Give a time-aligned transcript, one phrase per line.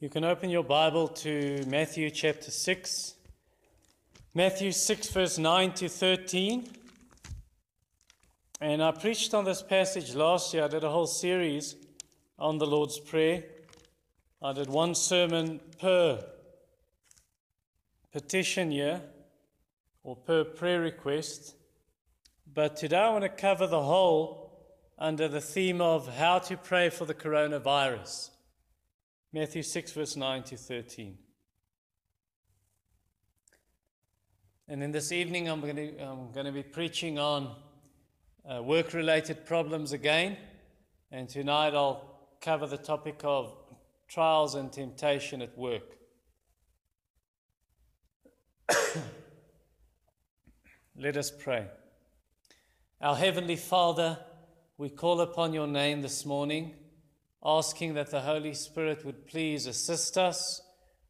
[0.00, 3.14] You can open your Bible to Matthew chapter 6.
[4.32, 6.68] Matthew 6, verse 9 to 13.
[8.60, 10.62] And I preached on this passage last year.
[10.62, 11.74] I did a whole series
[12.38, 13.42] on the Lord's Prayer.
[14.40, 16.24] I did one sermon per
[18.12, 19.02] petition year
[20.04, 21.56] or per prayer request.
[22.54, 24.52] But today I want to cover the whole
[24.96, 28.30] under the theme of how to pray for the coronavirus.
[29.30, 31.18] Matthew 6, verse 9 to 13.
[34.68, 37.54] And then this evening, I'm going to, I'm going to be preaching on
[38.50, 40.38] uh, work related problems again.
[41.10, 43.54] And tonight, I'll cover the topic of
[44.08, 45.98] trials and temptation at work.
[50.98, 51.66] Let us pray.
[53.02, 54.18] Our Heavenly Father,
[54.78, 56.74] we call upon your name this morning
[57.44, 60.60] asking that the Holy Spirit would please assist us,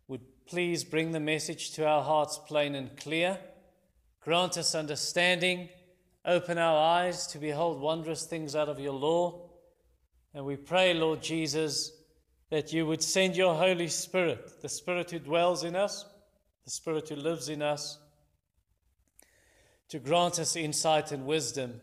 [0.06, 3.38] would please bring the message to our hearts plain and clear,
[4.20, 5.68] grant us understanding,
[6.24, 9.48] open our eyes to behold wondrous things out of your law.
[10.34, 11.92] And we pray, Lord Jesus,
[12.50, 16.04] that you would send your Holy Spirit, the Spirit who dwells in us,
[16.64, 17.98] the Spirit who lives in us,
[19.88, 21.80] to grant us insight and wisdom,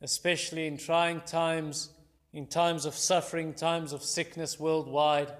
[0.00, 1.90] especially in trying times
[2.32, 5.32] in times of suffering, times of sickness worldwide,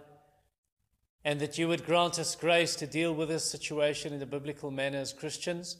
[1.24, 4.70] and that you would grant us grace to deal with this situation in a biblical
[4.70, 5.76] manner as Christians.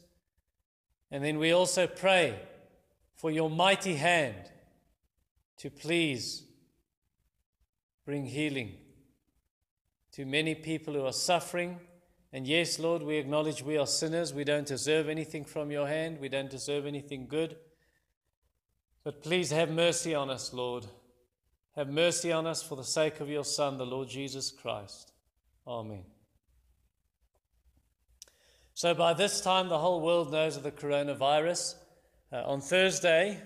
[1.11, 2.39] And then we also pray
[3.15, 4.51] for your mighty hand
[5.57, 6.43] to please
[8.05, 8.73] bring healing
[10.11, 11.79] to many people who are suffering.
[12.31, 14.33] And yes, Lord, we acknowledge we are sinners.
[14.33, 16.19] We don't deserve anything from your hand.
[16.19, 17.57] We don't deserve anything good.
[19.03, 20.85] But please have mercy on us, Lord.
[21.79, 25.13] Have mercy on us for the sake of your Son, the Lord Jesus Christ.
[25.65, 26.03] Amen.
[28.73, 31.75] So, by this time, the whole world knows of the coronavirus.
[32.33, 33.41] Uh, on Thursday,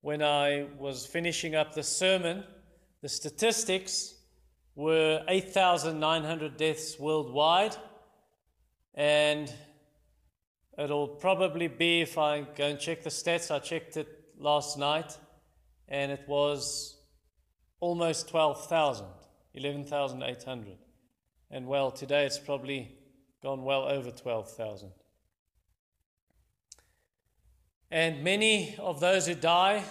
[0.00, 2.42] when I was finishing up the sermon,
[3.02, 4.16] the statistics
[4.74, 7.76] were 8,900 deaths worldwide.
[8.94, 9.48] And
[10.76, 15.16] it'll probably be, if I go and check the stats, I checked it last night,
[15.86, 16.96] and it was
[17.80, 19.06] almost 12,000,
[19.54, 20.78] 11,800.
[21.50, 22.92] And well, today it's probably
[23.42, 24.90] gone well over 12,000.
[27.90, 29.82] And many of those who die,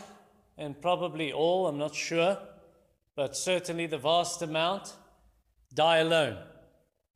[0.57, 2.37] and probably all, I'm not sure,
[3.15, 4.93] but certainly the vast amount,
[5.73, 6.37] die alone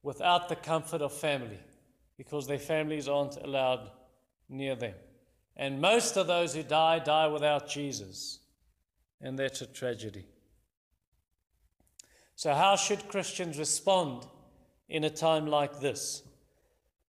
[0.02, 1.60] without the comfort of family
[2.18, 3.90] because their families aren't allowed
[4.50, 4.94] near them.
[5.56, 8.40] And most of those who die, die without Jesus.
[9.22, 10.26] And that's a tragedy.
[12.36, 14.26] So, how should Christians respond
[14.90, 16.24] in a time like this?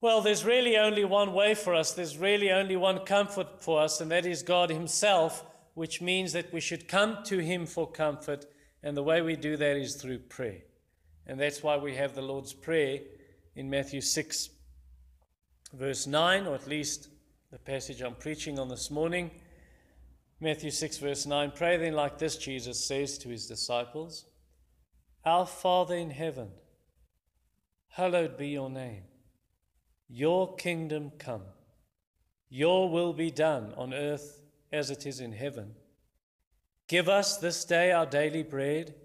[0.02, 4.02] Well, there's really only one way for us, there's really only one comfort for us,
[4.02, 5.46] and that is God Himself,
[5.76, 8.46] which means that we should come to Him for comfort,
[8.84, 10.62] and the way we do that is through prayer.
[11.26, 13.00] And that's why we have the Lord's Prayer
[13.56, 14.50] in Matthew 6,
[15.72, 17.08] verse 9, or at least
[17.50, 19.32] the passage I'm preaching on this morning.
[20.42, 24.26] Matthew 6, verse 9 Pray then like this, Jesus says to His disciples.
[25.26, 26.50] Our Father in heaven,
[27.90, 29.04] hallowed be your name.
[30.10, 31.44] Your kingdom come.
[32.50, 34.42] Your will be done on earth
[34.72, 35.76] as it is in heaven.
[36.88, 38.96] Give us this day our daily bread,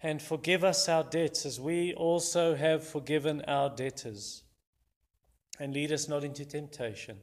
[0.00, 4.44] and forgive us our debts as we also have forgiven our debtors.
[5.58, 7.18] And lead us not into temptation,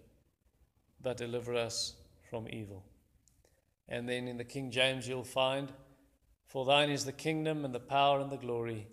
[1.01, 1.95] but deliver us
[2.29, 2.83] from evil.
[3.87, 5.71] And then in the King James, you'll find
[6.53, 8.85] for thine is the kingdom and the power and the glory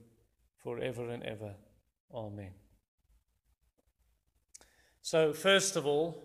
[0.62, 1.54] forever and ever.
[2.12, 2.53] Amen.
[5.03, 6.25] So, first of all,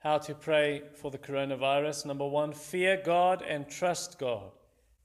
[0.00, 2.04] how to pray for the coronavirus.
[2.04, 4.50] Number one, fear God and trust God.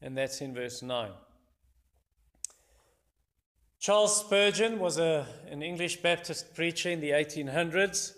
[0.01, 1.11] And that's in verse 9.
[3.79, 8.15] Charles Spurgeon was a, an English Baptist preacher in the 1800s,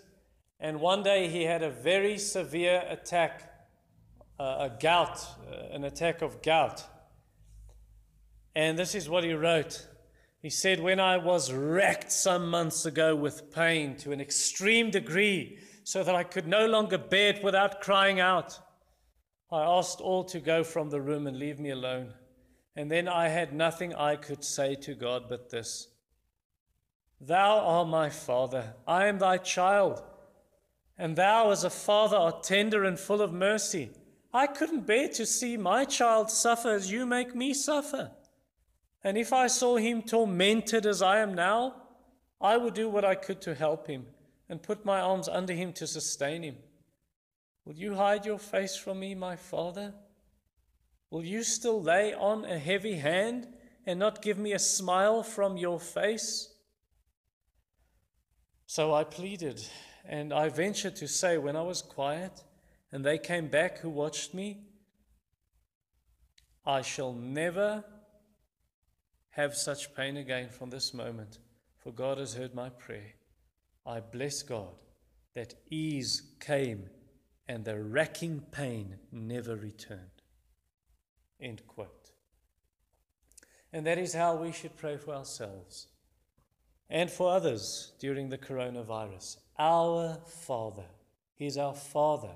[0.58, 3.68] and one day he had a very severe attack,
[4.40, 6.84] uh, a gout, uh, an attack of gout.
[8.56, 9.86] And this is what he wrote.
[10.40, 15.58] He said, When I was racked some months ago with pain to an extreme degree,
[15.84, 18.58] so that I could no longer bear it without crying out,
[19.52, 22.14] I asked all to go from the room and leave me alone.
[22.74, 25.88] And then I had nothing I could say to God but this
[27.20, 30.02] Thou art my Father, I am thy child,
[30.96, 33.90] and thou as a father art tender and full of mercy.
[34.32, 38.12] I couldn't bear to see my child suffer as you make me suffer.
[39.04, 41.82] And if I saw him tormented as I am now,
[42.40, 44.06] I would do what I could to help him
[44.48, 46.56] and put my arms under him to sustain him.
[47.64, 49.94] Will you hide your face from me, my father?
[51.10, 53.48] Will you still lay on a heavy hand
[53.86, 56.52] and not give me a smile from your face?
[58.66, 59.64] So I pleaded,
[60.04, 62.42] and I ventured to say when I was quiet,
[62.92, 64.58] and they came back who watched me,
[66.64, 67.84] I shall never
[69.36, 71.38] have such pain again from this moment,
[71.78, 73.12] for God has heard my prayer.
[73.84, 74.74] I bless God
[75.34, 76.88] that ease came
[77.46, 80.22] and the racking pain never returned.
[81.38, 82.12] End quote.
[83.74, 85.88] And that is how we should pray for ourselves
[86.88, 89.36] and for others during the coronavirus.
[89.58, 90.86] Our Father.
[91.34, 92.32] He's our Father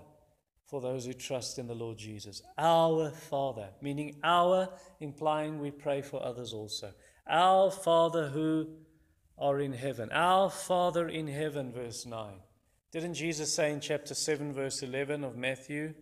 [0.70, 2.42] for those who trust in the Lord Jesus.
[2.56, 4.68] Our Father, meaning our,
[5.00, 6.92] implying we pray for others also.
[7.28, 8.68] Our Father who
[9.36, 10.10] are in heaven.
[10.12, 12.34] Our Father in heaven, verse 9.
[12.92, 15.94] Didn't Jesus say in chapter 7, verse 11 of Matthew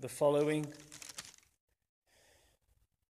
[0.00, 0.66] the following?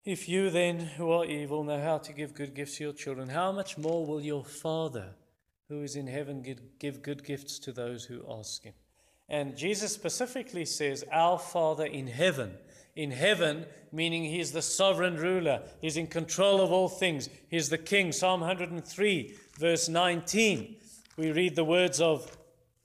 [0.05, 3.27] If you then, who are evil, know how to give good gifts to your children,
[3.27, 5.15] how much more will your Father,
[5.67, 6.41] who is in heaven,
[6.79, 8.73] give good gifts to those who ask him?
[9.29, 12.53] And Jesus specifically says, Our Father in heaven.
[12.95, 17.77] In heaven, meaning He's the sovereign ruler, He's in control of all things, He's the
[17.77, 18.11] King.
[18.11, 20.75] Psalm 103, verse 19,
[21.17, 22.37] we read the words of,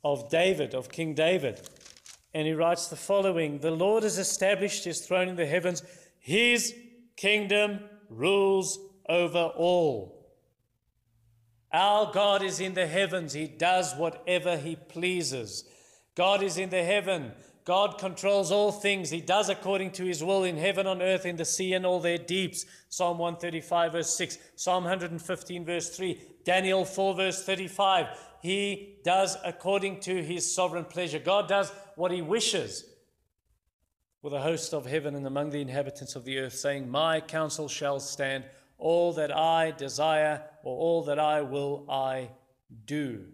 [0.05, 1.61] of David, of King David.
[2.35, 5.83] And he writes the following The Lord has established His throne in the heavens,
[6.19, 6.75] His
[7.17, 7.81] kingdom
[8.11, 10.29] rules over all.
[11.73, 13.33] Our God is in the heavens.
[13.33, 15.65] He does whatever He pleases.
[16.15, 17.33] God is in the heaven.
[17.65, 19.11] God controls all things.
[19.11, 21.99] He does according to his will in heaven, on earth, in the sea, and all
[21.99, 22.67] their deeps.
[22.91, 24.39] Psalm 135, verse 6.
[24.55, 26.21] Psalm 115, verse 3.
[26.45, 28.07] Daniel 4, verse 35.
[28.43, 31.19] He does according to his sovereign pleasure.
[31.19, 32.85] God does what he wishes
[34.21, 37.69] with a host of heaven and among the inhabitants of the earth, saying, My counsel
[37.69, 38.45] shall stand.
[38.77, 42.31] All that I desire, or all that I will, I
[42.85, 43.25] do.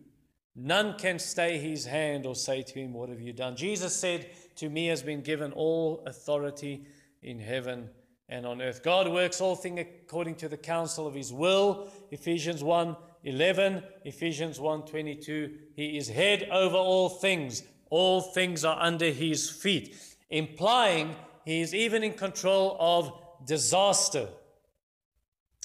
[0.56, 3.56] None can stay his hand or say to him, What have you done?
[3.56, 6.86] Jesus said, To me has been given all authority
[7.22, 7.88] in heaven
[8.28, 8.82] and on earth.
[8.82, 11.90] God works all things according to the counsel of his will.
[12.10, 15.50] Ephesians 1 11, Ephesians 1 22.
[15.74, 19.96] He is head over all things, all things are under his feet,
[20.30, 21.14] implying
[21.44, 23.12] he is even in control of
[23.46, 24.28] disaster.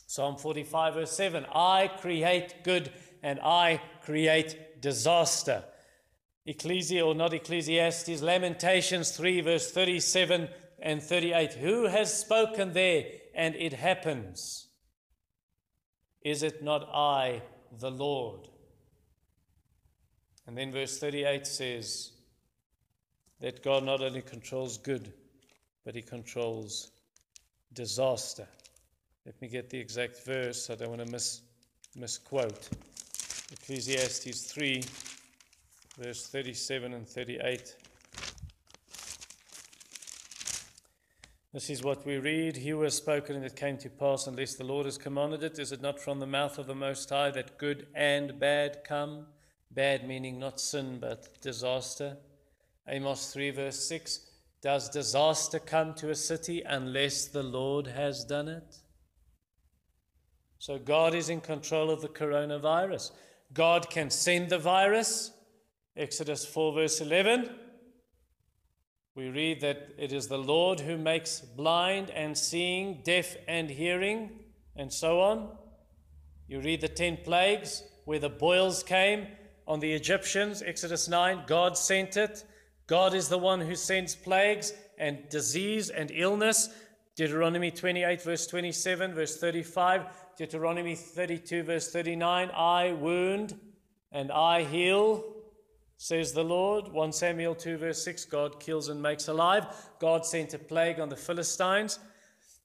[0.08, 2.92] Psalm 45, verse 7 I create good
[3.24, 5.64] and I create disaster.
[6.46, 10.48] Ecclesia or not Ecclesiastes, Lamentations 3, verse 37
[10.80, 11.54] and 38.
[11.54, 14.68] Who has spoken there and it happens?
[16.22, 17.42] Is it not I,
[17.80, 18.48] the Lord?
[20.46, 22.12] And then verse 38 says
[23.40, 25.12] that God not only controls good,
[25.84, 26.92] but he controls
[27.74, 28.48] disaster.
[29.26, 30.70] Let me get the exact verse.
[30.70, 31.42] I don't want to mis-
[31.96, 32.70] misquote.
[33.52, 34.84] Ecclesiastes 3,
[36.00, 37.76] verse 37 and 38.
[41.54, 42.58] This is what we read.
[42.58, 45.60] He who has spoken and it came to pass, unless the Lord has commanded it.
[45.60, 49.28] Is it not from the mouth of the Most High that good and bad come?
[49.70, 52.18] Bad meaning not sin, but disaster.
[52.88, 54.22] Amos 3, verse 6.
[54.62, 58.78] Does disaster come to a city unless the Lord has done it?
[60.58, 63.12] So God is in control of the coronavirus.
[63.56, 65.32] God can send the virus.
[65.96, 67.50] Exodus 4, verse 11.
[69.16, 74.30] We read that it is the Lord who makes blind and seeing, deaf and hearing,
[74.76, 75.52] and so on.
[76.50, 79.28] You read the 10 plagues where the boils came
[79.66, 81.44] on the Egyptians, Exodus 9.
[81.48, 82.44] God sent it.
[82.88, 86.70] God is the one who sends plagues and disease and illness.
[87.16, 90.06] Deuteronomy 28, verse 27, verse 35.
[90.38, 93.58] Deuteronomy 32, verse 39 I wound
[94.12, 95.24] and I heal,
[95.98, 96.90] says the Lord.
[96.90, 99.66] 1 Samuel 2, verse 6 God kills and makes alive.
[100.00, 102.00] God sent a plague on the Philistines.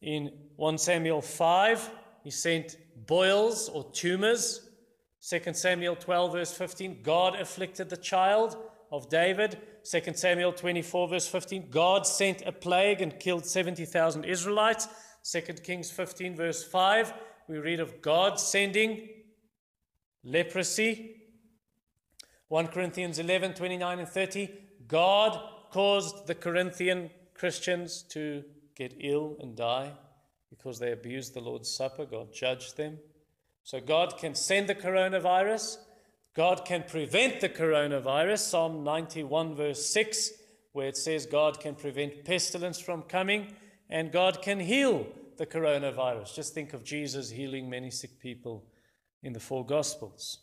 [0.02, 1.90] In 1 Samuel 5,
[2.24, 2.76] he sent
[3.06, 4.68] boils or tumors.
[5.28, 8.56] 2 Samuel 12, verse 15 God afflicted the child
[8.90, 9.58] of David.
[9.84, 14.88] 2 Samuel 24, verse 15 God sent a plague and killed 70,000 Israelites.
[15.30, 17.12] 2 Kings 15, verse 5
[17.50, 19.08] we read of God sending
[20.22, 21.16] leprosy.
[22.46, 24.50] 1 Corinthians 11 29 and 30.
[24.86, 25.40] God
[25.72, 28.44] caused the Corinthian Christians to
[28.76, 29.92] get ill and die.
[30.50, 32.04] because they abused the Lord's Supper.
[32.04, 32.98] God judged them.
[33.62, 35.78] So God can send the coronavirus.
[36.34, 38.38] God can prevent the coronavirus.
[38.38, 40.30] Psalm 91, verse 6,
[40.72, 43.54] where it says God can prevent pestilence from coming
[43.88, 45.06] and God can heal
[45.36, 46.34] the coronavirus.
[46.34, 48.64] Just think of Jesus healing many sick people
[49.22, 50.38] in the four Gospels.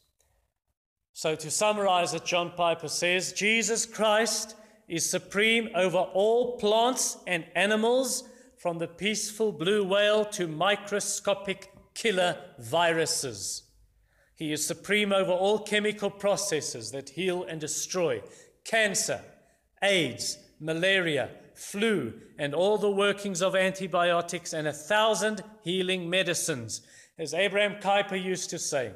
[1.13, 4.55] So, to summarize it, John Piper says Jesus Christ
[4.87, 8.23] is supreme over all plants and animals,
[8.57, 13.63] from the peaceful blue whale to microscopic killer viruses.
[14.37, 18.21] He is supreme over all chemical processes that heal and destroy
[18.63, 19.21] cancer,
[19.81, 26.81] AIDS, malaria, flu, and all the workings of antibiotics and a thousand healing medicines.
[27.17, 28.91] As Abraham Kuyper used to say,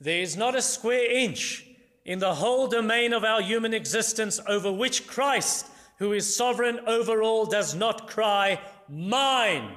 [0.00, 1.64] there is not a square inch
[2.04, 5.66] in the whole domain of our human existence over which Christ,
[5.98, 9.76] who is sovereign over all, does not cry, Mine.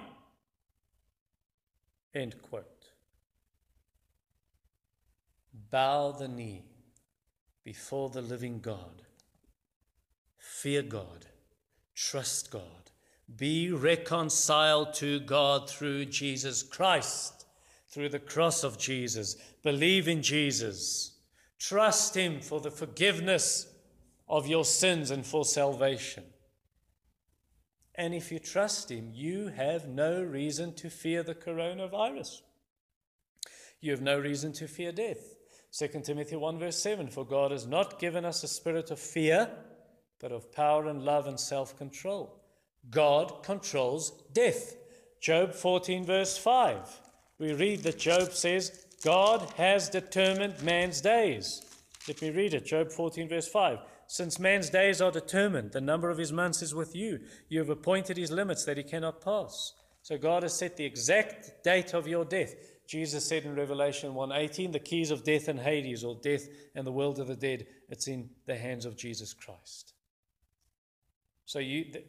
[2.15, 2.80] End quote.
[5.72, 6.66] Bow the knee
[7.63, 9.04] before the living God.
[10.38, 11.25] Fear God.
[11.96, 12.92] Trust God.
[13.38, 17.46] Be reconciled to God through Jesus Christ,
[17.88, 19.38] through the cross of Jesus.
[19.63, 21.16] Believe in Jesus.
[21.58, 23.68] Trust Him for the forgiveness
[24.28, 26.24] of your sins and for salvation.
[27.96, 32.42] And if you trust Him, you have no reason to fear the coronavirus.
[33.80, 35.36] You have no reason to fear death.
[35.78, 39.50] 2 Timothy 1, verse 7 For God has not given us a spirit of fear,
[40.20, 42.42] but of power and love and self control.
[42.90, 44.75] God controls death.
[45.22, 47.01] Job 14, verse 5.
[47.38, 51.62] We read that Job says, God has determined man's days.
[52.08, 52.66] Let me read it.
[52.66, 53.80] Job 14, verse 5.
[54.08, 57.20] Since man's days are determined, the number of his months is with you.
[57.50, 59.74] You have appointed his limits that he cannot pass.
[60.01, 62.54] So God has set the exact date of your death.
[62.91, 66.91] Jesus said in Revelation 1:18, the keys of death and Hades, or death and the
[66.91, 69.93] world of the dead, it's in the hands of Jesus Christ.
[71.45, 72.05] So you, th-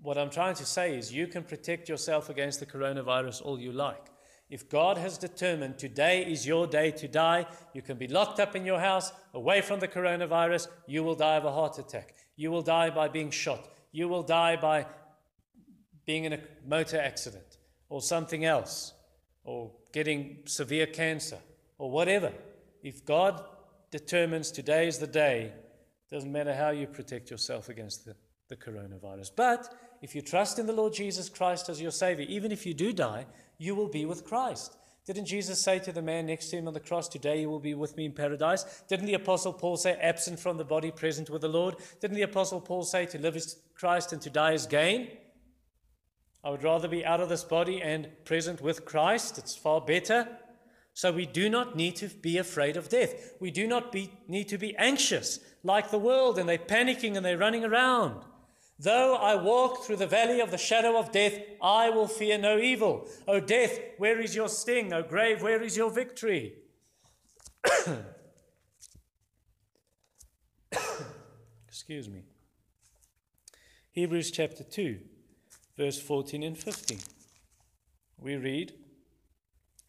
[0.00, 3.72] what I'm trying to say is, you can protect yourself against the coronavirus all you
[3.72, 4.06] like.
[4.48, 8.54] If God has determined today is your day to die, you can be locked up
[8.54, 12.14] in your house, away from the coronavirus, you will die of a heart attack.
[12.36, 13.68] You will die by being shot.
[13.90, 14.86] You will die by
[16.06, 17.58] being in a motor accident
[17.88, 18.92] or something else,
[19.44, 21.38] or getting severe cancer
[21.78, 22.32] or whatever.
[22.82, 23.44] If God
[23.90, 25.52] determines today is the day,
[26.10, 28.14] doesn't matter how you protect yourself against the,
[28.48, 29.30] the coronavirus.
[29.34, 32.74] But if you trust in the Lord Jesus Christ as your Savior, even if you
[32.74, 33.26] do die,
[33.58, 34.76] you will be with Christ.
[35.04, 37.58] Didn't Jesus say to the man next to him on the cross, Today you will
[37.58, 38.84] be with me in paradise?
[38.88, 41.76] Didn't the Apostle Paul say, Absent from the body, present with the Lord?
[42.00, 45.08] Didn't the Apostle Paul say, To live is Christ and to die is gain?
[46.44, 49.38] I would rather be out of this body and present with Christ.
[49.38, 50.26] It's far better.
[50.94, 53.34] So we do not need to be afraid of death.
[53.40, 57.24] We do not be, need to be anxious like the world and they're panicking and
[57.24, 58.24] they're running around.
[58.78, 62.58] Though I walk through the valley of the shadow of death, I will fear no
[62.58, 63.06] evil.
[63.28, 64.92] O death, where is your sting?
[64.92, 66.54] O grave, where is your victory?
[71.68, 72.24] Excuse me.
[73.92, 74.98] Hebrews chapter 2,
[75.76, 76.98] verse 14 and 15.
[78.18, 78.72] We read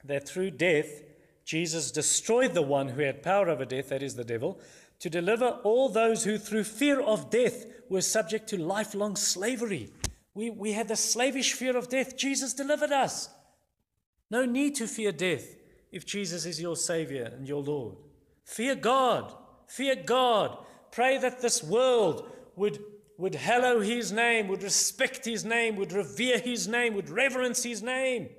[0.03, 1.01] that through death,
[1.45, 4.59] Jesus destroyed the one who had power over death, that is the devil,
[4.99, 9.91] to deliver all those who, through fear of death, were subject to lifelong slavery.
[10.33, 12.17] We, we had the slavish fear of death.
[12.17, 13.29] Jesus delivered us.
[14.31, 15.55] No need to fear death
[15.91, 17.97] if Jesus is your Savior and your Lord.
[18.45, 19.33] Fear God.
[19.67, 20.57] Fear God.
[20.91, 22.79] Pray that this world would,
[23.17, 27.83] would hallow His name, would respect His name, would revere His name, would reverence His
[27.83, 28.29] name.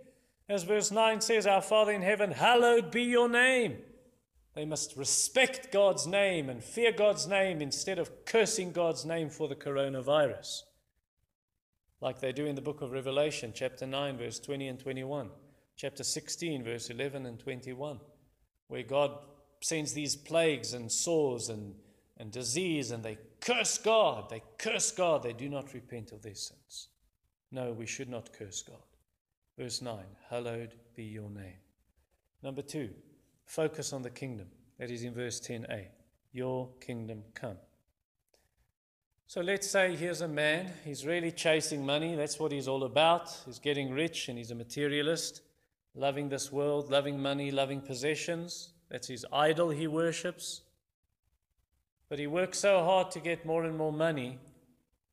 [0.49, 3.79] As verse 9 says, Our Father in heaven, hallowed be your name.
[4.55, 9.49] They must respect God's name and fear God's name instead of cursing God's name for
[9.49, 10.63] the coronavirus,
[12.01, 15.31] like they do in the book of Revelation, chapter 9, verse 20 and 21,
[15.77, 17.99] chapter 16, verse 11 and 21,
[18.69, 19.19] where God
[19.61, 21.75] sends these plagues and sores and,
[22.19, 24.31] and disease, and they curse God.
[24.31, 25.23] They curse God.
[25.23, 26.89] They do not repent of their sins.
[27.53, 28.83] No, we should not curse God.
[29.59, 29.97] Verse 9
[30.29, 31.59] Hallowed be your name.
[32.43, 32.91] Number two,
[33.47, 34.47] Focus on the kingdom.
[34.79, 35.87] That is in verse 10a.
[36.33, 37.57] Your kingdom come.
[39.27, 43.35] So let's say here's a man, he's really chasing money, that's what he's all about.
[43.47, 45.41] He's getting rich and he's a materialist,
[45.95, 48.71] loving this world, loving money, loving possessions.
[48.91, 50.61] That's his idol he worships.
[52.09, 54.39] But he works so hard to get more and more money,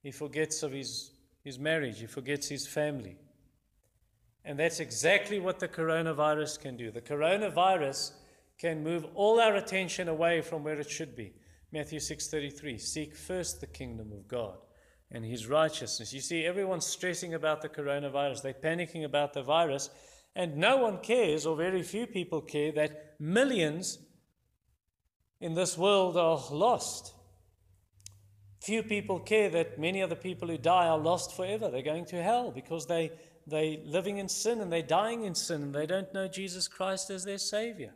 [0.03, 1.12] he forgets of his
[1.43, 3.17] his marriage, he forgets his family.
[4.45, 6.91] And that's exactly what the coronavirus can do.
[6.91, 8.12] The coronavirus
[8.57, 11.33] can move all our attention away from where it should be.
[11.71, 14.57] Matthew 6:33 Seek first the kingdom of God
[15.12, 16.13] and his righteousness.
[16.13, 18.41] You see everyone's stressing about the coronavirus.
[18.41, 19.89] They're panicking about the virus
[20.36, 24.00] and no one cares or very few people care that millions
[25.41, 27.13] in this world are lost.
[28.62, 31.69] Few people care that many of the people who die are lost forever.
[31.69, 33.12] They're going to hell because they
[33.48, 37.10] they're living in sin and they're dying in sin and they don't know Jesus Christ
[37.10, 37.93] as their Savior.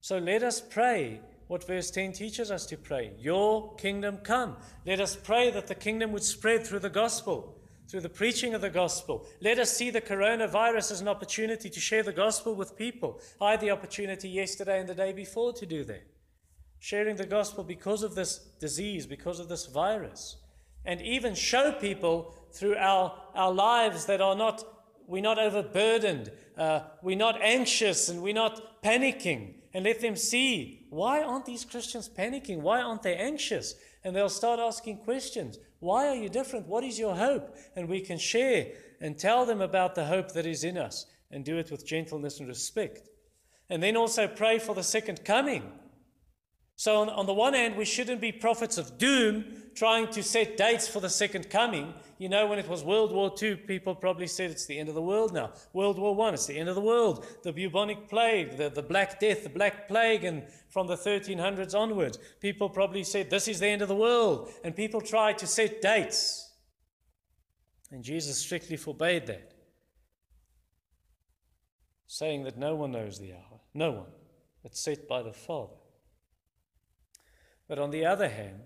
[0.00, 4.56] So let us pray what verse 10 teaches us to pray Your kingdom come.
[4.84, 8.60] Let us pray that the kingdom would spread through the gospel, through the preaching of
[8.60, 9.26] the gospel.
[9.40, 13.20] Let us see the coronavirus as an opportunity to share the gospel with people.
[13.40, 16.04] I had the opportunity yesterday and the day before to do that.
[16.78, 20.36] Sharing the gospel because of this disease, because of this virus
[20.86, 24.64] and even show people through our, our lives that are not,
[25.06, 29.54] we're not overburdened, uh, we're not anxious, and we're not panicking.
[29.74, 32.60] And let them see why aren't these Christians panicking?
[32.60, 33.74] Why aren't they anxious?
[34.04, 35.58] And they'll start asking questions.
[35.80, 36.68] Why are you different?
[36.68, 37.54] What is your hope?
[37.74, 38.68] And we can share
[39.00, 42.38] and tell them about the hope that is in us and do it with gentleness
[42.38, 43.08] and respect.
[43.68, 45.72] And then also pray for the second coming
[46.78, 50.58] so, on, on, the one hand, we shouldn't be prophets of doom trying to set
[50.58, 51.94] dates for the second coming.
[52.18, 54.94] You know, when it was World War II, people probably said it's the end of
[54.94, 55.52] the world now.
[55.72, 57.24] World War I, it's the end of the world.
[57.44, 62.18] The bubonic plague, the, the Black Death, the Black Plague, and from the 1300s onwards,
[62.40, 64.50] people probably said this is the end of the world.
[64.62, 66.52] And people tried to set dates.
[67.90, 69.54] And Jesus strictly forbade that,
[72.06, 73.60] saying that no one knows the hour.
[73.72, 74.10] No one.
[74.62, 75.76] It's set by the Father.
[77.68, 78.62] But on the other hand,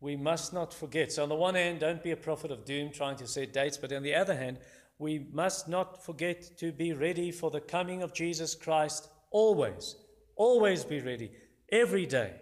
[0.00, 1.12] we must not forget.
[1.12, 3.76] So, on the one hand, don't be a prophet of doom trying to set dates,
[3.76, 4.58] but on the other hand,
[4.98, 9.96] we must not forget to be ready for the coming of Jesus Christ always.
[10.36, 11.30] Always be ready.
[11.70, 12.34] Every day.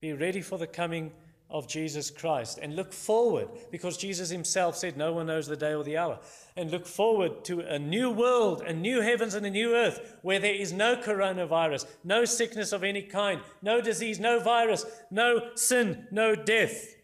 [0.00, 1.12] Be ready for the coming
[1.48, 5.74] of Jesus Christ and look forward because Jesus himself said, No one knows the day
[5.74, 6.18] or the hour.
[6.56, 10.40] And look forward to a new world, a new heavens and a new earth where
[10.40, 16.08] there is no coronavirus, no sickness of any kind, no disease, no virus, no sin,
[16.10, 16.96] no death.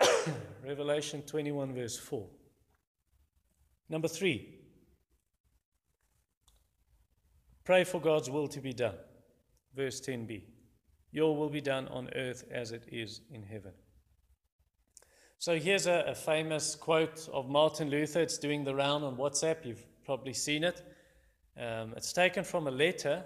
[0.64, 2.24] Revelation 21, verse 4.
[3.88, 4.60] Number three,
[7.64, 8.94] pray for God's will to be done.
[9.74, 10.53] Verse 10b.
[11.14, 13.70] Your will be done on earth as it is in heaven.
[15.38, 18.20] So here's a, a, famous quote of Martin Luther.
[18.20, 19.64] It's doing the round on WhatsApp.
[19.64, 20.82] You've probably seen it.
[21.56, 23.22] Um, it's taken from a letter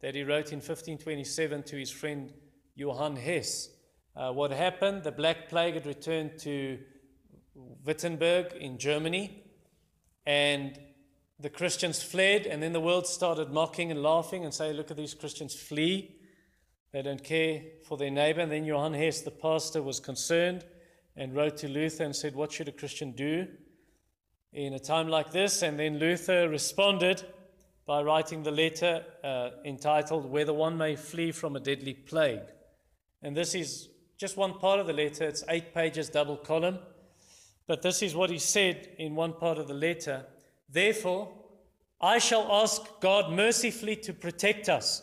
[0.00, 2.32] that he wrote in 1527 to his friend
[2.74, 3.68] Johann Hess.
[4.16, 5.04] Uh, what happened?
[5.04, 6.80] The Black Plague had returned to
[7.84, 9.44] Wittenberg in Germany,
[10.26, 10.76] and
[11.38, 14.96] the Christians fled, and then the world started mocking and laughing and saying, Look at
[14.96, 16.16] these Christians flee.
[16.92, 18.40] They don't care for their neighbor.
[18.40, 20.64] And then Johann Hess, the pastor, was concerned
[21.16, 23.46] and wrote to Luther and said, What should a Christian do
[24.52, 25.62] in a time like this?
[25.62, 27.24] And then Luther responded
[27.86, 32.42] by writing the letter uh, entitled, Whether One May Flee from a Deadly Plague.
[33.22, 35.24] And this is just one part of the letter.
[35.24, 36.78] It's eight pages, double column.
[37.66, 40.24] But this is what he said in one part of the letter.
[40.70, 41.32] Therefore,
[42.00, 45.02] I shall ask God mercifully to protect us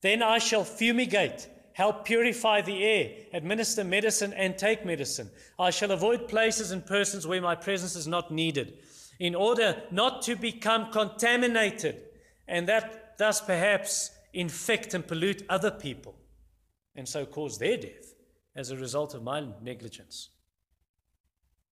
[0.00, 5.30] then I shall fumigate, help purify the air, administer medicine, and take medicine.
[5.58, 8.78] I shall avoid places and persons where my presence is not needed,
[9.18, 12.02] in order not to become contaminated,
[12.46, 16.14] and that thus perhaps infect and pollute other people,
[16.94, 18.14] and so cause their death
[18.54, 20.30] as a result of my negligence.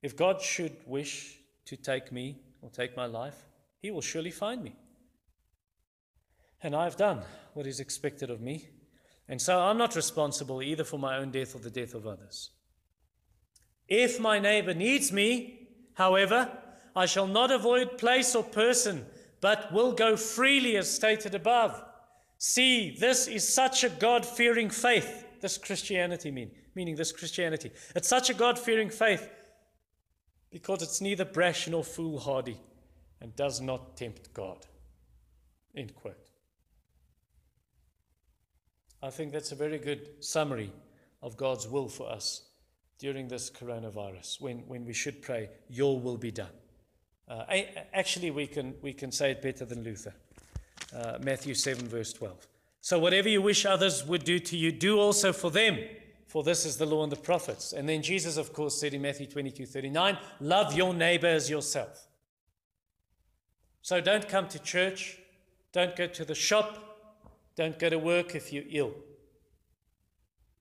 [0.02, 3.44] If God should wish to take me or take my life,
[3.80, 4.76] he will surely find me.
[6.62, 7.22] And I have done
[7.54, 8.68] what is expected of me.
[9.28, 12.50] And so I'm not responsible either for my own death or the death of others.
[13.88, 16.50] If my neighbor needs me, however,
[16.94, 19.04] I shall not avoid place or person,
[19.40, 21.82] but will go freely as stated above.
[22.38, 27.70] See, this is such a God fearing faith, this Christianity mean, meaning this Christianity.
[27.94, 29.28] It's such a God fearing faith
[30.50, 32.58] because it's neither brash nor foolhardy
[33.20, 34.66] and does not tempt God.
[35.76, 36.25] End quote.
[39.06, 40.72] I think that's a very good summary
[41.22, 42.42] of God's will for us
[42.98, 46.50] during this coronavirus, when, when we should pray, Your will be done.
[47.28, 47.44] Uh,
[47.94, 50.12] actually, we can, we can say it better than Luther.
[50.92, 52.48] Uh, Matthew 7, verse 12.
[52.80, 55.78] So, whatever you wish others would do to you, do also for them,
[56.26, 57.72] for this is the law and the prophets.
[57.72, 62.08] And then Jesus, of course, said in Matthew 22 39, love your neighbor as yourself.
[63.82, 65.18] So don't come to church,
[65.72, 66.95] don't go to the shop,
[67.56, 68.92] don't go to work if you're ill.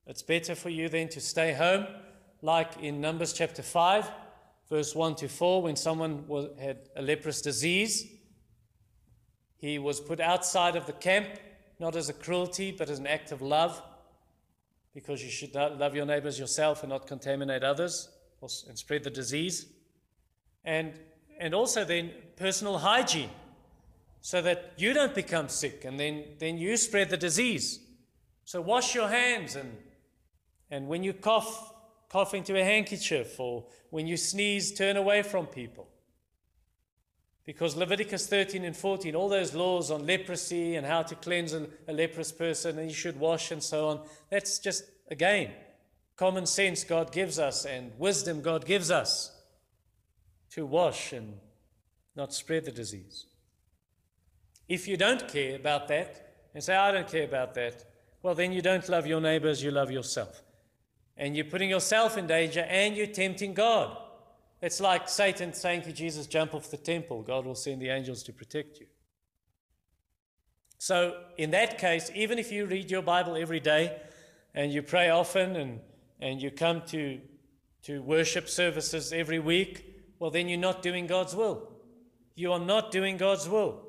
[0.08, 1.88] It's better for you then to stay home,
[2.42, 4.10] like in Numbers chapter 5,
[4.70, 8.08] verse 1 to 4, when someone was, had a leprous disease.
[9.58, 11.28] He was put outside of the camp,
[11.80, 13.82] not as a cruelty, but as an act of love
[14.96, 18.08] because you should love your neighbors yourself and not contaminate others
[18.68, 19.66] and spread the disease.
[20.64, 20.94] And,
[21.38, 23.30] and also then personal hygiene
[24.26, 27.80] so that you don't become sick and then, then you spread the disease.
[28.44, 29.78] So wash your hands and,
[30.72, 31.72] and when you cough,
[32.10, 35.88] cough into a handkerchief or when you sneeze, turn away from people.
[37.46, 41.68] Because Leviticus 13 and 14, all those laws on leprosy and how to cleanse a,
[41.88, 45.52] a leprous person and you should wash and so on, that's just, again,
[46.16, 49.40] common sense God gives us and wisdom God gives us
[50.50, 51.36] to wash and
[52.16, 53.28] not spread the disease.
[54.68, 57.86] If you don't care about that and say, I don't care about that,
[58.22, 60.42] well, then you don't love your neighbors, you love yourself.
[61.18, 63.98] And you're putting yourself in danger and you're tempting God.
[64.62, 67.22] It's like Satan saying to Jesus, Jump off the temple.
[67.22, 68.88] God will send the angels to protect you.
[70.78, 73.96] So, in that case, even if you read your Bible every day
[74.54, 75.80] and you pray often and,
[76.20, 77.20] and you come to,
[77.84, 79.86] to worship services every week,
[80.20, 81.72] well, then you're not doing God's will.
[82.36, 83.85] You are not doing God's will.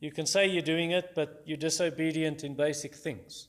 [0.00, 3.48] You can say you're doing it, but you're disobedient in basic things.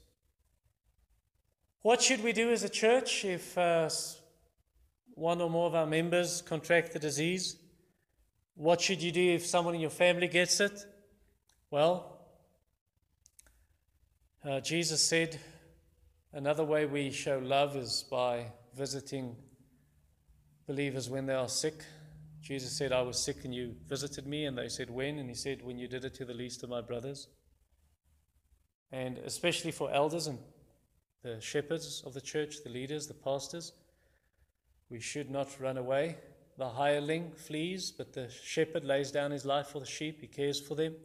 [1.82, 3.90] What should we do as a church if uh,
[5.16, 7.56] one or more of our members contract the disease?
[8.56, 10.86] What should you do if someone in your family gets it?
[11.72, 12.20] Well,
[14.44, 15.40] uh, Jesus said
[16.34, 19.38] another way we show love is by visiting
[20.68, 21.84] believers when they are sick.
[22.42, 24.46] Jesus said, I was sick and you visited me.
[24.46, 25.20] And they said, When?
[25.20, 27.28] And he said, When you did it to the least of my brothers.
[28.92, 30.40] And especially for elders and
[31.24, 33.74] the shepherds of the church, the leaders, the pastors,
[34.90, 36.18] we should not run away.
[36.58, 40.20] The hireling flees, but the shepherd lays down his life for the sheep.
[40.20, 40.96] He cares for them.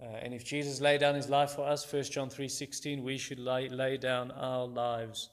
[0.00, 3.38] Uh, and if Jesus laid down his life for us, 1 John 3:16, we should
[3.38, 5.30] lay, lay down our lives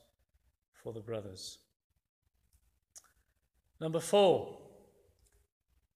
[0.72, 1.58] for the brothers.
[3.82, 4.63] Number four,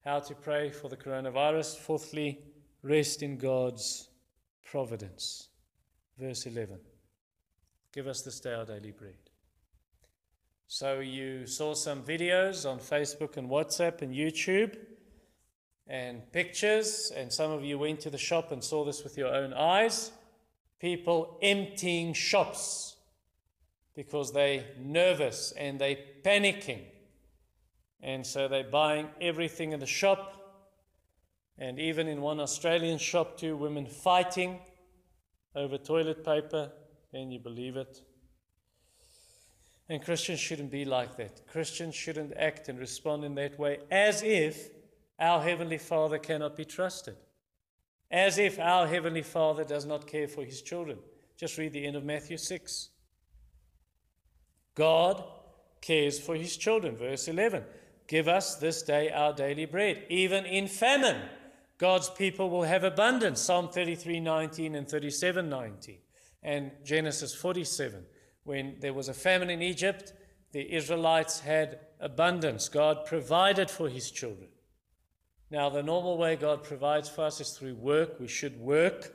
[0.04, 1.78] how to pray for the coronavirus.
[1.78, 2.40] Fourthly,
[2.82, 4.10] rest in God's
[4.64, 5.50] providence.
[6.18, 6.80] Verse 11.
[7.94, 9.18] Give us this day our daily bread.
[10.68, 14.76] So you saw some videos on Facebook and WhatsApp and YouTube
[15.88, 19.34] and pictures, and some of you went to the shop and saw this with your
[19.34, 20.12] own eyes.
[20.80, 22.98] People emptying shops
[23.96, 26.82] because they're nervous and they're panicking.
[28.02, 30.34] And so they're buying everything in the shop.
[31.58, 34.60] And even in one Australian shop, two women fighting
[35.56, 36.72] over toilet paper.
[37.12, 38.02] Can you believe it?
[39.90, 41.48] And Christians shouldn't be like that.
[41.48, 44.70] Christians shouldn't act and respond in that way as if
[45.20, 47.16] our Heavenly Father cannot be trusted,
[48.12, 51.00] as if our Heavenly Father does not care for His children.
[51.38, 52.90] Just read the end of Matthew 6.
[54.76, 55.24] God
[55.82, 56.96] cares for His children.
[56.96, 57.64] Verse 11
[58.08, 60.04] Give us this day our daily bread.
[60.10, 61.22] Even in famine,
[61.78, 63.41] God's people will have abundance.
[63.41, 65.98] Psalm 33 19 and 37 19,
[66.43, 68.06] and Genesis 47
[68.48, 70.13] when there was a famine in Egypt,
[70.54, 72.70] the Israelites had abundance.
[72.70, 74.48] God provided for his children.
[75.52, 78.22] Now, the normal way God provides for us is through work.
[78.22, 79.13] We should work.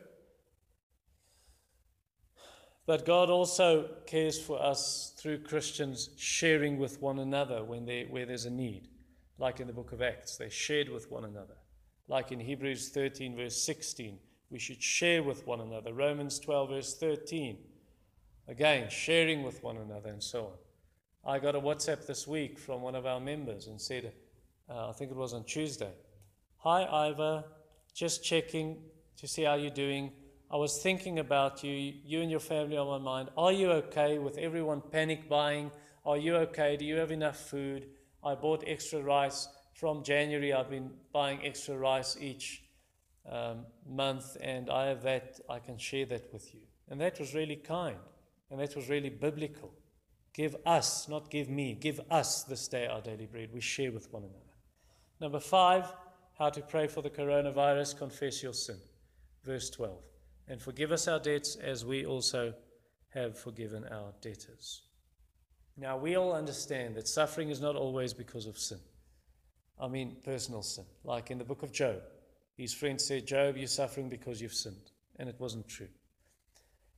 [2.87, 8.27] But God also cares for us through Christians sharing with one another when they, where
[8.27, 8.89] there's a need.
[9.39, 11.55] Like in the book of Acts, they shared with one another.
[12.09, 14.19] Like in Hebrews 13, verse 16,
[14.51, 15.93] we should share with one another.
[15.93, 17.59] Romans 12, verse 13
[18.49, 20.47] Again, sharing with one another and so
[21.25, 21.35] on.
[21.35, 24.13] I got a WhatsApp this week from one of our members and said,
[24.69, 25.93] uh, I think it was on Tuesday,
[26.59, 27.45] Hi, Ivor,
[27.95, 28.79] just checking
[29.17, 30.13] to see how you're doing.
[30.53, 31.95] I was thinking about you.
[32.05, 33.31] You and your family on my mind.
[33.39, 35.71] Are you okay with everyone panic buying?
[36.05, 36.77] Are you okay?
[36.77, 37.87] Do you have enough food?
[38.23, 39.49] I bought extra rice.
[39.73, 42.65] From January, I've been buying extra rice each
[43.31, 45.41] um, month, and I have that.
[45.49, 46.61] I can share that with you.
[46.91, 47.97] And that was really kind.
[48.51, 49.73] And that was really biblical.
[50.35, 53.49] Give us, not give me, give us this day our daily bread.
[53.55, 54.37] We share with one another.
[55.19, 55.91] Number five,
[56.39, 57.97] how to pray for the coronavirus.
[57.97, 58.77] Confess your sin.
[59.45, 60.12] Verse 12.
[60.49, 62.55] And forgive us our debts as we also
[63.15, 64.83] have forgiven our debtors.
[65.77, 68.81] Now, we all understand that suffering is not always because of sin.
[69.81, 70.85] I mean, personal sin.
[71.05, 72.01] Like in the book of Job,
[72.57, 74.91] his friend said, Job, you're suffering because you've sinned.
[75.19, 75.89] And it wasn't true.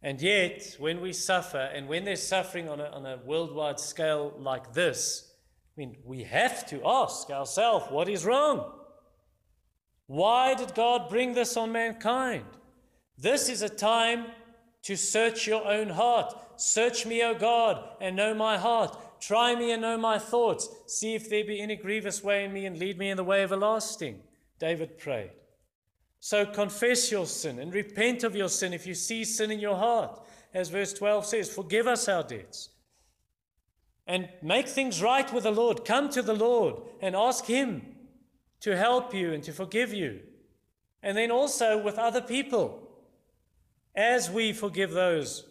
[0.02, 4.34] And yet, when we suffer, and when there's suffering on a, on a worldwide scale
[4.38, 5.32] like this,
[5.76, 8.70] I mean, we have to ask ourselves what is wrong?
[10.06, 12.44] Why did God bring this on mankind?
[13.16, 14.26] This is a time
[14.82, 16.34] to search your own heart.
[16.56, 18.96] Search me, O God, and know my heart.
[19.20, 20.68] Try me and know my thoughts.
[20.86, 23.42] See if there be any grievous way in me and lead me in the way
[23.42, 24.20] everlasting.
[24.58, 25.30] David prayed.
[26.20, 29.76] So confess your sin and repent of your sin if you see sin in your
[29.76, 30.20] heart.
[30.52, 32.70] As verse 12 says, forgive us our debts
[34.06, 35.84] and make things right with the Lord.
[35.84, 37.82] Come to the Lord and ask Him
[38.60, 40.20] to help you and to forgive you.
[41.02, 42.83] And then also with other people
[43.94, 45.44] as we forgive those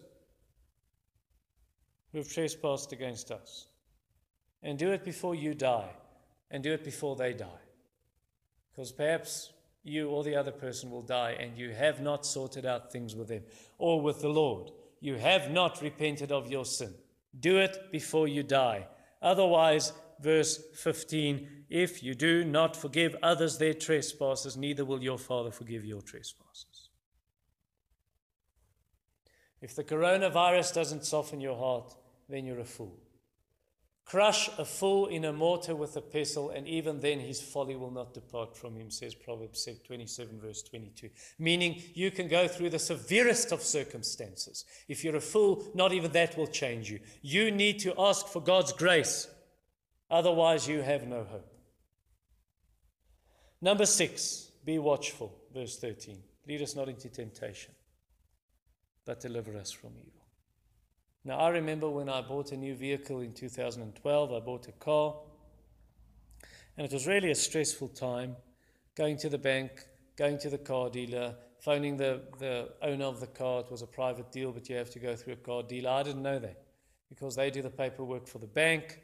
[2.12, 3.67] who have trespassed against us.
[4.62, 5.89] And do it before you die,
[6.49, 7.63] and do it before they die.
[8.71, 9.51] Because perhaps
[9.84, 13.27] you or the other person will die, and you have not sorted out things with
[13.27, 13.43] them
[13.77, 14.71] or with the Lord.
[15.01, 16.93] You have not repented of your sin.
[17.38, 18.88] Do it before you die.
[19.21, 25.49] Otherwise, verse 15 if you do not forgive others their trespasses, neither will your Father
[25.49, 26.89] forgive your trespasses.
[29.63, 31.95] If the coronavirus doesn't soften your heart,
[32.28, 32.99] then you're a fool.
[34.04, 37.89] Crush a fool in a mortar with a pestle, and even then his folly will
[37.89, 41.10] not depart from him, says Proverbs 27, verse 22.
[41.39, 44.65] Meaning, you can go through the severest of circumstances.
[44.89, 46.99] If you're a fool, not even that will change you.
[47.21, 49.30] You need to ask for God's grace,
[50.12, 51.54] otherwise, you have no hope.
[53.62, 56.17] Number six, be watchful, verse 13.
[56.49, 57.73] Lead us not into temptation
[59.06, 60.24] but deliver us from evil.
[61.26, 65.16] Now, I remember when I bought a new vehicle in 2012, I bought a car,
[66.78, 68.36] and it was really a stressful time
[68.96, 69.72] going to the bank,
[70.18, 73.62] going to the car dealer, phoning the, the owner of the car.
[73.62, 75.92] It was a private deal, but you have to go through a car dealer.
[75.92, 76.62] I didn't know that
[77.10, 79.00] because they do the paperwork for the bank.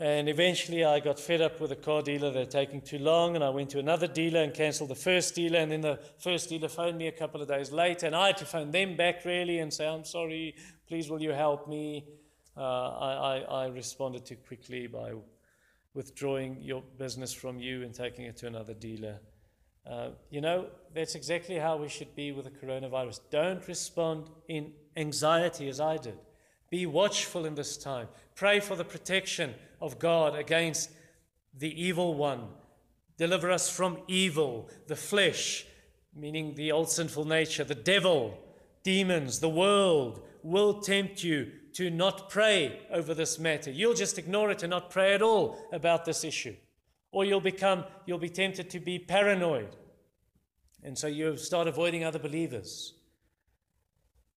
[0.00, 2.32] And eventually I got fed up with the car dealer.
[2.32, 3.36] They're taking too long.
[3.36, 5.60] And I went to another dealer and cancelled the first dealer.
[5.60, 8.06] And then the first dealer phoned me a couple of days later.
[8.06, 10.56] And I had to phone them back really and say, I'm sorry,
[10.88, 12.06] please will you help me?
[12.56, 15.12] Uh, I, I, I responded too quickly by
[15.94, 19.20] withdrawing your business from you and taking it to another dealer.
[19.88, 23.20] Uh, you know, that's exactly how we should be with the coronavirus.
[23.30, 26.18] Don't respond in anxiety as I did.
[26.74, 28.08] Be watchful in this time.
[28.34, 30.90] Pray for the protection of God against
[31.56, 32.48] the evil one.
[33.16, 35.66] Deliver us from evil, the flesh,
[36.16, 38.36] meaning the old sinful nature, the devil,
[38.82, 43.70] demons, the world will tempt you to not pray over this matter.
[43.70, 46.56] You'll just ignore it and not pray at all about this issue.
[47.12, 49.76] Or you'll become, you'll be tempted to be paranoid.
[50.82, 52.94] And so you start avoiding other believers.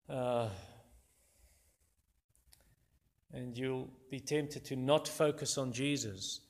[0.07, 0.49] Uh,
[3.33, 6.41] and you'll be tempted to not focus on Jesus,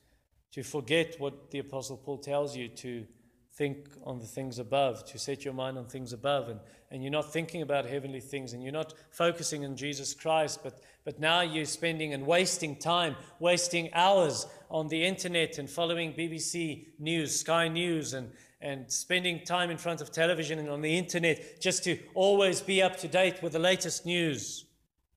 [0.52, 3.06] to forget what the Apostle Paul tells you to
[3.58, 6.48] think on the things above, to set your mind on things above.
[6.48, 6.60] And,
[6.92, 10.80] and you're not thinking about heavenly things and you're not focusing on Jesus Christ, but,
[11.04, 16.86] but now you're spending and wasting time, wasting hours on the internet and following BBC
[17.00, 21.60] News, Sky News, and, and spending time in front of television and on the internet
[21.60, 24.66] just to always be up to date with the latest news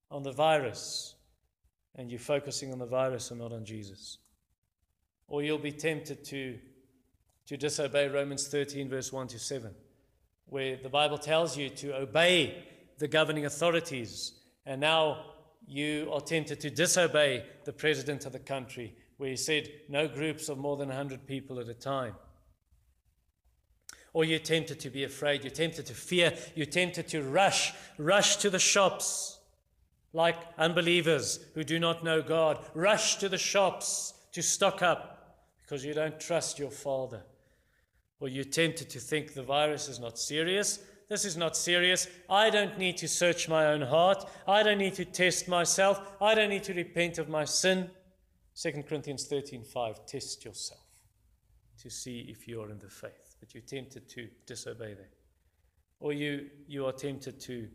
[0.10, 1.11] on the virus
[1.96, 4.18] and you're focusing on the virus and not on Jesus.
[5.28, 6.58] Or you'll be tempted to,
[7.48, 9.72] to disobey Romans 13, verse 1 to 7,
[10.48, 12.66] where the Bible tells you to obey
[12.98, 14.34] the governing authorities,
[14.66, 15.26] and now
[15.68, 20.50] you are tempted to disobey the president of the country, where he said no groups
[20.50, 22.16] of more than 100 people at a time.
[24.14, 28.38] Or you're tempted to be afraid, you're tempted to fear, you're tempted to rush, rush
[28.38, 29.40] to the shops
[30.14, 35.22] like unbelievers who do not know God, rush to the shops to stock up
[35.62, 37.24] because you don't trust your Father.
[38.20, 40.80] Or you're tempted to think the virus is not serious.
[41.10, 42.08] This is not serious.
[42.30, 44.30] I don't need to search my own heart.
[44.48, 46.00] I don't need to test myself.
[46.22, 47.90] I don't need to repent of my sin.
[48.56, 50.86] 2 Corinthians 13:5 Test yourself
[51.82, 53.36] to see if you are in the faith.
[53.40, 55.10] But you're tempted to disobey them.
[56.00, 57.68] Or you, you are tempted to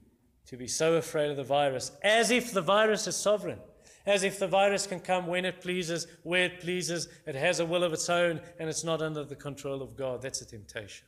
[0.46, 3.58] to be so afraid of the virus, as if the virus is sovereign,
[4.04, 7.66] as if the virus can come when it pleases, where it pleases, it has a
[7.66, 10.22] will of its own, and it's not under the control of God.
[10.22, 11.06] That's a temptation.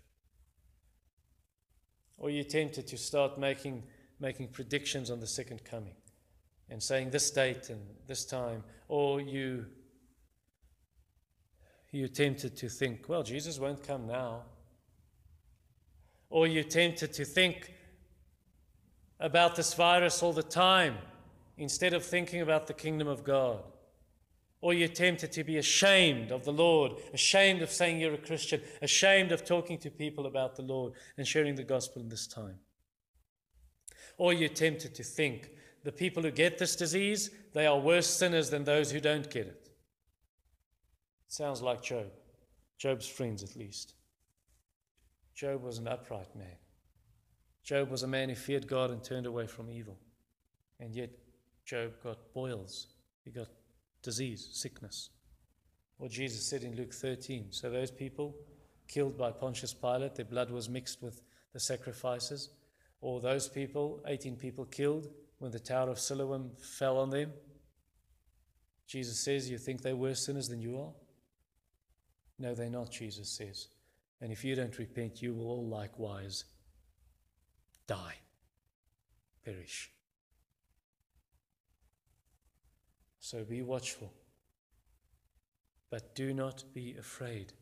[2.16, 3.84] Or you're tempted to start making
[4.20, 5.94] making predictions on the second coming
[6.70, 9.66] and saying this date and this time, or you
[11.90, 14.42] you're tempted to think, well, Jesus won't come now.
[16.28, 17.72] Or you're tempted to think
[19.20, 20.96] about this virus all the time
[21.56, 23.62] instead of thinking about the kingdom of God.
[24.60, 28.60] Or you're tempted to be ashamed of the Lord, ashamed of saying you're a Christian,
[28.82, 32.58] ashamed of talking to people about the Lord and sharing the gospel in this time.
[34.16, 35.50] Or you're tempted to think
[35.84, 39.46] the people who get this disease, they are worse sinners than those who don't get
[39.46, 39.70] it.
[41.28, 42.06] Sounds like Job,
[42.78, 43.94] Job's friends at least.
[45.34, 46.56] Job was an upright man.
[47.68, 49.98] Job was a man who feared God and turned away from evil.
[50.80, 51.10] And yet,
[51.66, 52.86] Job got boils,
[53.26, 53.48] he got
[54.02, 55.10] disease, sickness.
[55.98, 57.48] What Jesus said in Luke 13.
[57.50, 58.34] So, those people
[58.86, 61.20] killed by Pontius Pilate, their blood was mixed with
[61.52, 62.48] the sacrifices.
[63.02, 67.34] Or those people, 18 people killed when the Tower of Siloam fell on them.
[68.86, 70.92] Jesus says, You think they're worse sinners than you are?
[72.38, 73.68] No, they're not, Jesus says.
[74.22, 76.44] And if you don't repent, you will all likewise
[77.88, 78.14] die,
[79.44, 79.90] perish.
[83.18, 84.12] So be watchful.
[85.90, 87.52] But do not be afraid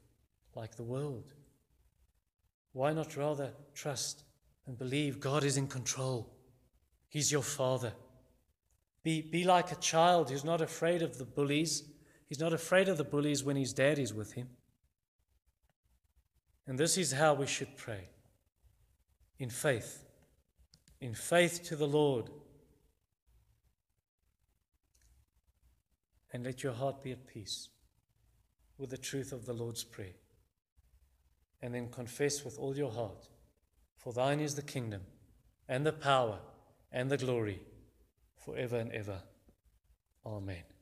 [0.54, 1.32] like the world.
[2.72, 4.24] Why not rather trust
[4.66, 6.36] and believe God is in control?
[7.08, 7.92] He's your Father.
[9.02, 11.84] Be, be like a child who's not afraid of the bullies.
[12.28, 14.48] He's not afraid of the bullies when his dad is with him.
[16.66, 18.08] And this is how we should pray
[19.38, 20.02] in faith,
[21.00, 22.30] in faith to the Lord.
[26.32, 27.68] And let your heart be at peace
[28.78, 30.16] with the truth of the Lord's Prayer.
[31.62, 33.28] And then confess with all your heart,
[33.96, 35.02] for thine is the kingdom,
[35.68, 36.38] and the power,
[36.92, 37.60] and the glory,
[38.36, 39.22] forever and ever.
[40.24, 40.75] Amen.